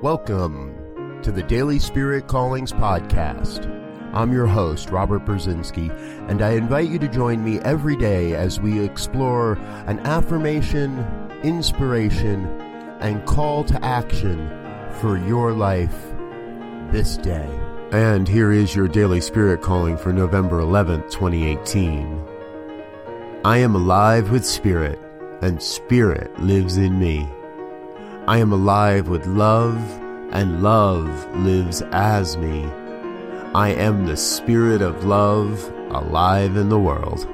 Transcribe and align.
Welcome 0.00 1.20
to 1.24 1.32
the 1.32 1.42
Daily 1.42 1.80
Spirit 1.80 2.28
Callings 2.28 2.70
Podcast. 2.70 3.66
I'm 4.14 4.32
your 4.32 4.46
host, 4.46 4.90
Robert 4.90 5.24
Brzezinski, 5.24 5.90
and 6.30 6.40
I 6.40 6.52
invite 6.52 6.88
you 6.88 7.00
to 7.00 7.08
join 7.08 7.42
me 7.42 7.58
every 7.62 7.96
day 7.96 8.34
as 8.34 8.60
we 8.60 8.78
explore 8.78 9.54
an 9.88 9.98
affirmation, 10.06 11.04
inspiration, 11.42 12.46
and 13.00 13.26
call 13.26 13.64
to 13.64 13.84
action 13.84 14.48
for 15.00 15.18
your 15.18 15.52
life 15.52 16.14
this 16.92 17.16
day. 17.16 17.50
And 17.90 18.28
here 18.28 18.52
is 18.52 18.76
your 18.76 18.86
Daily 18.86 19.20
Spirit 19.20 19.62
Calling 19.62 19.96
for 19.96 20.12
November 20.12 20.60
11th, 20.60 21.10
2018. 21.10 22.24
I 23.44 23.58
am 23.58 23.74
alive 23.74 24.30
with 24.30 24.46
Spirit, 24.46 25.00
and 25.42 25.60
Spirit 25.60 26.38
lives 26.38 26.76
in 26.76 27.00
me. 27.00 27.28
I 28.28 28.36
am 28.40 28.52
alive 28.52 29.08
with 29.08 29.24
love, 29.24 29.80
and 30.32 30.62
love 30.62 31.36
lives 31.36 31.82
as 31.92 32.36
me. 32.36 32.64
I 33.54 33.70
am 33.70 34.06
the 34.06 34.16
Spirit 34.16 34.82
of 34.82 35.04
love 35.04 35.72
alive 35.90 36.56
in 36.56 36.68
the 36.68 36.78
world. 36.78 37.26